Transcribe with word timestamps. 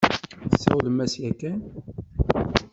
Tesawlem-as 0.51 1.13
yakan? 1.23 1.59